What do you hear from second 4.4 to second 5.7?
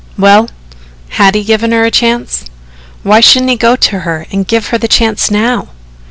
give her the chance now?